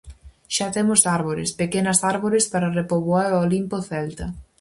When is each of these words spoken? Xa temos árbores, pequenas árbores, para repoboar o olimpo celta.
Xa 0.55 0.67
temos 0.75 1.01
árbores, 1.17 1.49
pequenas 1.61 1.99
árbores, 2.13 2.45
para 2.53 2.73
repoboar 2.79 3.29
o 3.33 3.41
olimpo 3.45 3.77
celta. 3.89 4.27